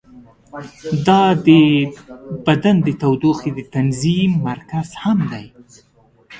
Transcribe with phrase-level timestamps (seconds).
[1.07, 1.49] دا د
[2.45, 5.45] بدن د تودوخې د تنظیم مرکز هم دی.